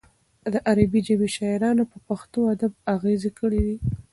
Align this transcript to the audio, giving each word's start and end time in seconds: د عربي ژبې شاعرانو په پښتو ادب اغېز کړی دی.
د 0.53 0.55
عربي 0.69 0.99
ژبې 1.07 1.27
شاعرانو 1.35 1.83
په 1.91 1.97
پښتو 2.07 2.39
ادب 2.53 2.71
اغېز 2.95 3.23
کړی 3.39 3.61
دی. 3.67 3.77